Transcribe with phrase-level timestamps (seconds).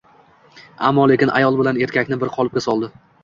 [0.87, 2.91] Ammo-lekin ayol bilan erkakni bir qolipga soldi.